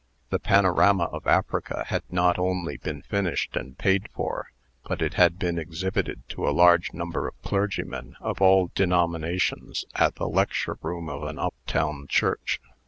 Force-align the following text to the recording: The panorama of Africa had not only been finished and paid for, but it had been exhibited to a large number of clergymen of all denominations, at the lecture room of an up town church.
The 0.31 0.39
panorama 0.39 1.03
of 1.03 1.27
Africa 1.27 1.83
had 1.89 2.01
not 2.09 2.39
only 2.39 2.75
been 2.77 3.03
finished 3.03 3.55
and 3.55 3.77
paid 3.77 4.09
for, 4.11 4.47
but 4.83 4.99
it 4.99 5.13
had 5.13 5.37
been 5.37 5.59
exhibited 5.59 6.27
to 6.29 6.49
a 6.49 6.49
large 6.49 6.91
number 6.91 7.27
of 7.27 7.39
clergymen 7.43 8.15
of 8.19 8.41
all 8.41 8.71
denominations, 8.73 9.85
at 9.93 10.15
the 10.15 10.27
lecture 10.27 10.79
room 10.81 11.07
of 11.07 11.21
an 11.21 11.37
up 11.37 11.53
town 11.67 12.07
church. 12.09 12.59